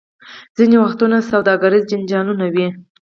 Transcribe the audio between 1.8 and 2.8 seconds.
جنجالونه وي.